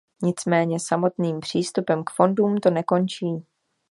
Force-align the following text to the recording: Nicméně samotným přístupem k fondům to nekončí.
Nicméně 0.23 0.79
samotným 0.79 1.39
přístupem 1.39 2.03
k 2.03 2.09
fondům 2.09 2.57
to 2.57 2.69
nekončí. 2.69 3.25